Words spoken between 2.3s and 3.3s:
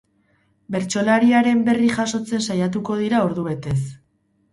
saiatuko dira